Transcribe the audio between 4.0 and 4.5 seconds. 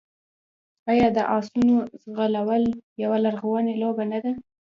نه ده؟